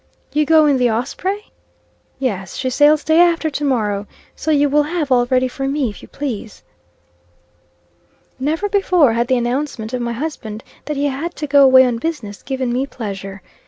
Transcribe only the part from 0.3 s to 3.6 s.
"You go in the Osprey?" "Yes. She sails day after